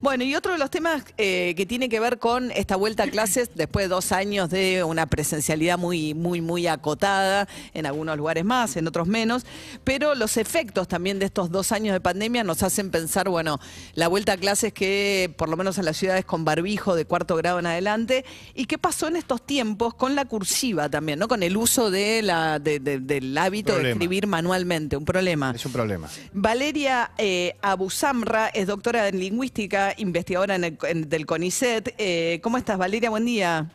[0.00, 3.08] Bueno, y otro de los temas eh, que tiene que ver con esta vuelta a
[3.08, 8.44] clases después de dos años de una presencialidad muy, muy, muy acotada, en algunos lugares
[8.44, 9.44] más, en otros menos,
[9.82, 13.58] pero los efectos también de estos dos años de pandemia nos hacen pensar, bueno,
[13.94, 17.34] la vuelta a clases que por lo menos en las ciudades con barbijo de cuarto
[17.34, 18.24] grado en adelante,
[18.54, 21.26] y qué pasó en estos tiempos con la cursiva también, ¿no?
[21.26, 25.50] Con el uso de la, de- de- del hábito de escribir manualmente, un problema.
[25.56, 26.08] Es un problema.
[26.32, 31.94] Valeria eh, Abusamra es doctora en lingüística, investigadora en el- en- del CONICET.
[31.98, 33.10] Eh, ¿Cómo estás, Valeria?
[33.10, 33.70] Buen día.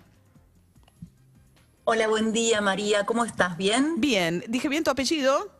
[1.85, 3.57] Hola, buen día María, ¿cómo estás?
[3.57, 3.95] ¿Bien?
[3.97, 5.51] Bien, dije bien tu apellido.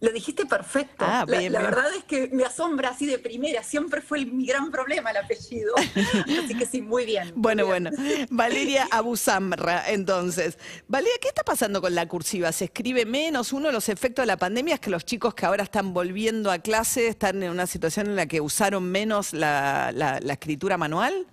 [0.00, 1.04] Lo dijiste perfecto.
[1.06, 1.70] Ah, la, bien, la bien.
[1.72, 5.16] verdad es que me asombra así de primera, siempre fue el- mi gran problema el
[5.16, 5.74] apellido.
[6.44, 7.24] Así que sí, muy bien.
[7.24, 7.90] muy Bueno, bien.
[7.90, 8.26] bueno.
[8.30, 10.56] Valeria Abusamra, entonces.
[10.86, 12.52] Valeria, ¿qué está pasando con la cursiva?
[12.52, 13.52] ¿Se escribe menos?
[13.52, 16.52] Uno de los efectos de la pandemia es que los chicos que ahora están volviendo
[16.52, 20.78] a clase están en una situación en la que usaron menos la, la- la escritura
[20.78, 21.26] manual.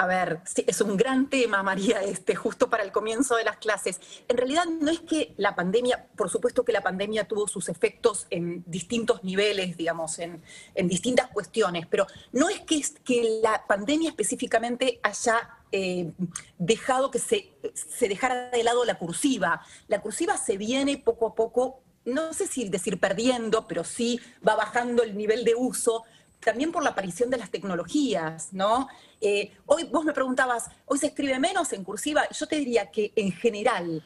[0.00, 4.00] A ver, es un gran tema, María, este, justo para el comienzo de las clases.
[4.28, 8.28] En realidad no es que la pandemia, por supuesto que la pandemia tuvo sus efectos
[8.30, 10.40] en distintos niveles, digamos, en,
[10.84, 16.12] distintas cuestiones, pero no es que, que la pandemia específicamente haya eh,
[16.58, 19.62] dejado que se, se dejara de lado la cursiva.
[19.88, 24.54] La cursiva se viene poco a poco, no sé si decir perdiendo, pero sí va
[24.54, 26.04] bajando el nivel de uso
[26.40, 28.88] también por la aparición de las tecnologías, ¿no?
[29.20, 32.28] Eh, hoy vos me preguntabas, ¿hoy se escribe menos en cursiva?
[32.30, 34.04] Yo te diría que en general,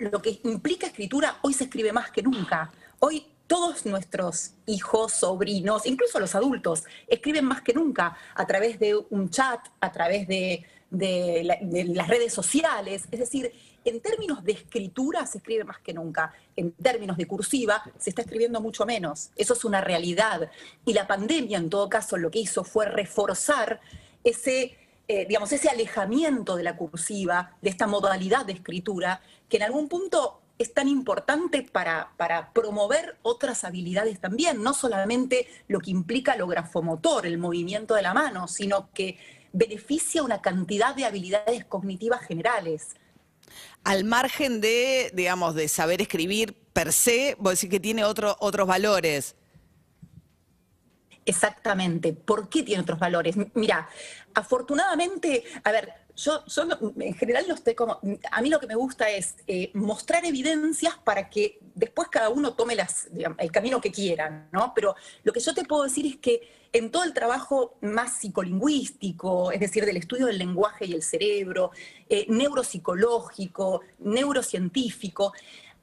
[0.00, 2.70] lo que implica escritura, hoy se escribe más que nunca.
[2.98, 8.94] Hoy todos nuestros hijos, sobrinos, incluso los adultos, escriben más que nunca a través de
[9.08, 13.04] un chat, a través de, de la- de las redes sociales.
[13.10, 13.52] Es decir,
[13.84, 16.32] en términos de escritura se escribe más que nunca.
[16.56, 19.30] En términos de cursiva se está escribiendo mucho menos.
[19.36, 20.50] Eso es una realidad.
[20.84, 23.80] Y la pandemia, en todo caso, lo que hizo fue reforzar
[24.24, 24.76] ese,
[25.06, 29.88] eh, digamos, ese alejamiento de la cursiva, de esta modalidad de escritura, que en algún
[29.88, 36.36] punto es tan importante para, para promover otras habilidades también, no solamente lo que implica
[36.36, 39.16] lo grafomotor, el movimiento de la mano, sino que
[39.52, 42.94] beneficia una cantidad de habilidades cognitivas generales.
[43.84, 48.66] Al margen de, digamos, de saber escribir per se, vos decís que tiene otro- otros
[48.66, 49.34] valores.
[51.24, 52.12] Exactamente.
[52.12, 53.36] ¿Por qué tiene otros valores?
[53.54, 53.88] Mira,
[54.34, 56.62] afortunadamente, a ver, yo, yo
[56.98, 58.00] en general no estoy como.
[58.32, 62.54] A mí lo que me gusta es eh, mostrar evidencias para que después cada uno
[62.54, 63.08] tome las,
[63.38, 64.72] el camino que quiera, ¿no?
[64.74, 66.40] Pero lo que yo te puedo decir es que
[66.72, 71.70] en todo el trabajo más psicolingüístico, es decir, del estudio del lenguaje y el cerebro,
[72.08, 75.32] eh, neuropsicológico, neurocientífico,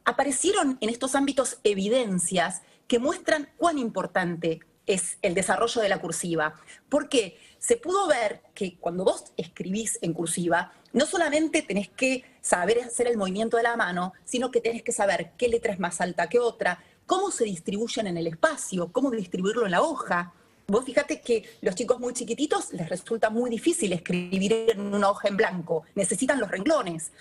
[0.03, 6.55] aparecieron en estos ámbitos evidencias que muestran cuán importante es el desarrollo de la cursiva.
[6.89, 12.81] Porque se pudo ver que cuando vos escribís en cursiva, no solamente tenés que saber
[12.81, 15.99] hacer el movimiento de la mano, sino que tenés que saber qué letra es más
[15.99, 20.33] alta que otra, cómo se distribuyen en el espacio, cómo distribuirlo en la hoja.
[20.67, 25.27] Vos fíjate que los chicos muy chiquititos les resulta muy difícil escribir en una hoja
[25.27, 27.11] en blanco, necesitan los renglones.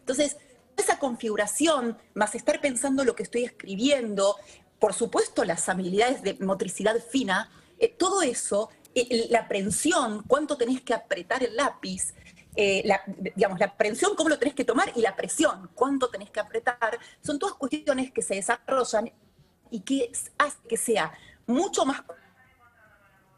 [0.00, 0.36] Entonces,
[0.76, 4.36] esa configuración, más estar pensando lo que estoy escribiendo,
[4.80, 10.80] por supuesto las habilidades de motricidad fina, eh, todo eso, eh, la prensión, cuánto tenés
[10.80, 12.14] que apretar el lápiz,
[12.56, 16.30] eh, la, digamos, la prensión, cómo lo tenés que tomar y la presión, cuánto tenés
[16.30, 19.12] que apretar, son todas cuestiones que se desarrollan
[19.70, 21.12] y que hace que sea
[21.46, 22.02] mucho más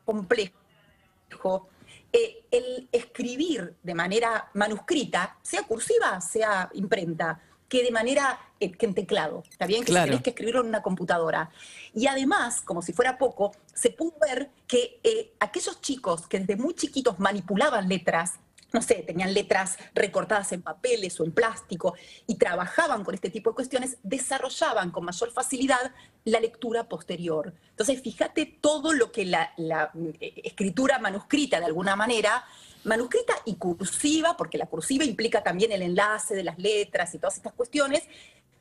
[0.04, 1.68] complejo
[2.12, 7.40] el escribir de manera manuscrita, sea cursiva, sea imprenta,
[7.72, 9.82] que de manera eh, que en teclado, ¿está bien?
[9.82, 10.04] Que Claro.
[10.10, 11.48] tenés que escribirlo en una computadora.
[11.94, 16.56] Y además, como si fuera poco, se pudo ver que eh, aquellos chicos que desde
[16.56, 18.34] muy chiquitos manipulaban letras,
[18.74, 21.94] no sé, tenían letras recortadas en papeles o en plástico
[22.26, 25.92] y trabajaban con este tipo de cuestiones, desarrollaban con mayor facilidad
[26.26, 27.54] la lectura posterior.
[27.70, 32.44] Entonces, fíjate todo lo que la, la, eh, escritura manuscrita, de alguna manera,
[32.84, 37.36] manuscrita y cursiva, porque la cursiva implica también el enlace de las letras y todas
[37.36, 38.02] estas cuestiones,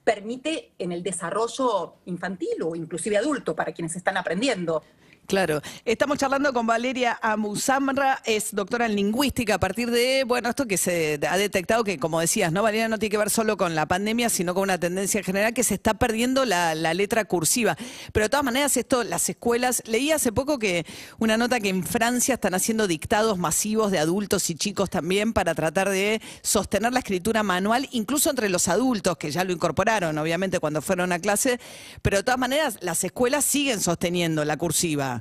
[0.03, 4.83] permite en el desarrollo infantil o inclusive adulto para quienes están aprendiendo.
[5.27, 10.65] Claro, estamos charlando con Valeria Amusamra, es doctora en lingüística a partir de, bueno, esto
[10.65, 12.89] que se ha detectado que, como decías, ¿no, Valeria?
[12.89, 15.75] No tiene que ver solo con la pandemia, sino con una tendencia general que se
[15.75, 17.77] está perdiendo la, la letra cursiva.
[18.11, 20.85] Pero de todas maneras, esto, las escuelas, leí hace poco que
[21.17, 25.55] una nota que en Francia están haciendo dictados masivos de adultos y chicos también para
[25.55, 30.59] tratar de sostener la escritura manual, incluso entre los adultos, que ya lo incorporaron, obviamente,
[30.59, 31.57] cuando fueron a clase,
[32.01, 35.20] pero de todas maneras, las escuelas siguen sosteniendo la cursiva.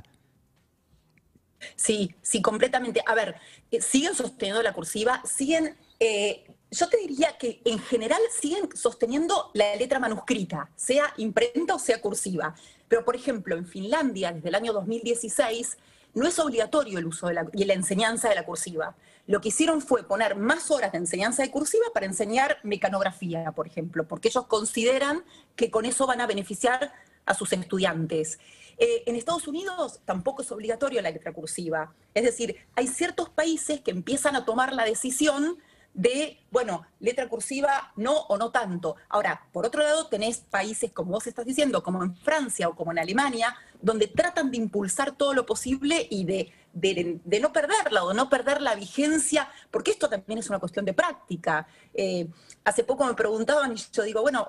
[1.75, 3.01] Sí, sí, completamente.
[3.05, 3.35] A ver,
[3.71, 9.51] eh, siguen sosteniendo la cursiva, siguen, eh, yo te diría que en general siguen sosteniendo
[9.53, 12.55] la letra manuscrita, sea imprenta o sea cursiva.
[12.87, 15.77] Pero, por ejemplo, en Finlandia, desde el año 2016,
[16.13, 18.95] no es obligatorio el uso de y la enseñanza de la cursiva.
[19.27, 23.67] Lo que hicieron fue poner más horas de enseñanza de cursiva para enseñar mecanografía, por
[23.67, 25.23] ejemplo, porque ellos consideran
[25.55, 26.91] que con eso van a beneficiar
[27.25, 28.39] a sus estudiantes.
[28.77, 31.93] Eh, en Estados Unidos tampoco es obligatorio la letra cursiva.
[32.13, 35.57] Es decir, hay ciertos países que empiezan a tomar la decisión
[35.93, 38.95] de, bueno, letra cursiva no o no tanto.
[39.09, 42.91] Ahora, por otro lado, tenés países, como vos estás diciendo, como en Francia o como
[42.91, 48.13] en Alemania, donde tratan de impulsar todo lo posible y de, de, no perderla o
[48.13, 51.67] no perder la vigencia, porque esto también es una cuestión de práctica.
[51.93, 52.27] Eh,
[52.63, 54.47] hace poco me preguntaban y yo digo, bueno,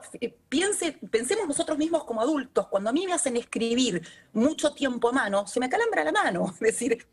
[0.49, 5.13] piense, pensemos nosotros mismos como adultos, cuando a mí me hacen escribir mucho tiempo a
[5.13, 7.07] mano, se me calambra la mano, es decir,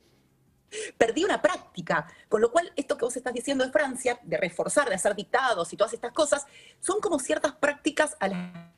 [0.98, 2.08] perdí una práctica.
[2.28, 5.74] Con lo cual, esto que vos estás diciendo de Francia, de reforzar, de hacer dictados
[5.74, 6.46] y todas estas cosas,
[6.80, 8.70] son como ciertas prácticas a las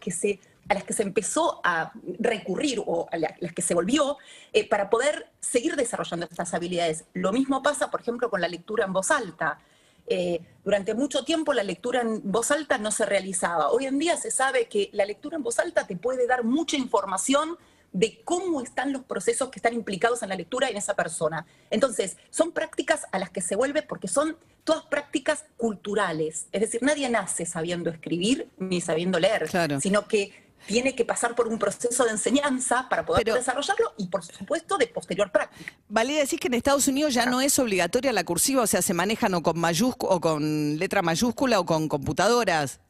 [0.00, 4.18] que se, a las que se empezó a recurrir o a las que se volvió
[4.52, 7.04] eh, para poder seguir desarrollando estas habilidades.
[7.12, 9.58] Lo mismo pasa, por ejemplo, con la lectura en voz alta.
[10.06, 13.70] Eh, durante mucho tiempo la lectura en voz alta no se realizaba.
[13.70, 16.76] Hoy en día se sabe que la lectura en voz alta te puede dar mucha
[16.76, 17.56] información
[17.92, 21.46] de cómo están los procesos que están implicados en la lectura en esa persona.
[21.70, 26.48] Entonces, son prácticas a las que se vuelve porque son todas prácticas culturales.
[26.50, 29.48] Es decir, nadie nace sabiendo escribir ni sabiendo leer,
[29.80, 34.24] sino que tiene que pasar por un proceso de enseñanza para poder desarrollarlo y, por
[34.24, 35.72] supuesto, de posterior práctica.
[35.88, 38.94] Vale decir que en Estados Unidos ya no es obligatoria la cursiva, o sea, se
[38.94, 42.80] manejan o con mayúscula o con letra mayúscula o con computadoras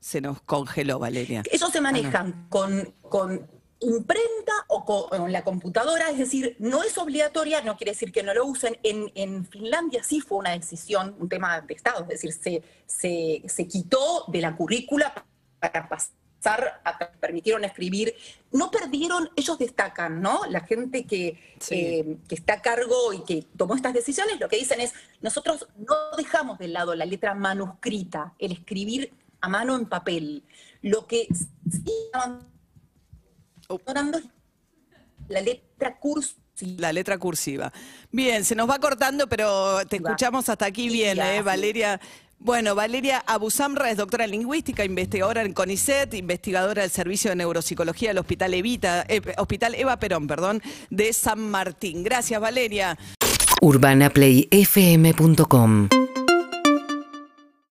[0.00, 1.42] se nos congeló, Valeria.
[1.50, 3.48] Ellos se ah, manejan con, con
[3.80, 8.34] imprenta o con, la computadora, es decir, no es obligatoria, no quiere decir que no
[8.34, 8.78] lo usen.
[8.82, 13.42] En, en Finlandia sí fue una decisión, un tema de Estado, es decir, se, se,
[13.46, 15.12] se quitó de la currícula
[15.60, 18.14] para pasar a permitieron escribir.
[18.50, 20.40] No perdieron, ellos destacan, ¿no?
[20.48, 21.38] La gente que,
[21.70, 25.68] eh, que está a cargo y que tomó estas decisiones, lo que dicen es, nosotros
[25.76, 30.44] no dejamos de lado la letra manuscrita, el escribir a mano en papel.
[30.82, 31.28] Lo que
[31.70, 32.10] sí
[35.28, 36.40] la letra cursiva.
[36.76, 37.72] La letra cursiva.
[38.10, 42.00] Bien, se nos va cortando, pero te escuchamos hasta aquí bien, ¿eh, Valeria?
[42.42, 48.08] Bueno, Valeria Abusamra es doctora en lingüística, investigadora en CONICET, investigadora del Servicio de Neuropsicología
[48.08, 52.02] del Hospital Evita, eh, Hospital Eva Perón, perdón, de San Martín.
[52.02, 52.96] Gracias, Valeria.
[53.60, 55.88] UrbanaPlayFM.com